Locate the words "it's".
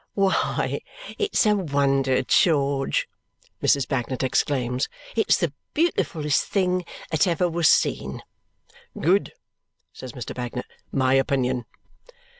1.19-1.45, 5.15-5.37